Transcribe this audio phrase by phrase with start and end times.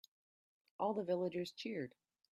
[0.79, 1.93] All the villagers cheered.